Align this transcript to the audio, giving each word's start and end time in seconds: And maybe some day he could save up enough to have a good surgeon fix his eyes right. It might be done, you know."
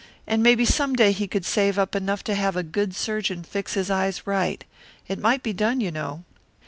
And 0.25 0.41
maybe 0.41 0.65
some 0.65 0.95
day 0.95 1.11
he 1.11 1.27
could 1.27 1.45
save 1.45 1.77
up 1.77 1.95
enough 1.95 2.23
to 2.23 2.33
have 2.33 2.55
a 2.57 2.63
good 2.63 2.95
surgeon 2.95 3.43
fix 3.43 3.75
his 3.75 3.91
eyes 3.91 4.25
right. 4.25 4.63
It 5.07 5.19
might 5.19 5.43
be 5.43 5.53
done, 5.53 5.79
you 5.79 5.91
know." 5.91 6.23